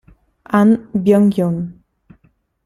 An 0.59 0.69
Byong-jun 1.03 1.55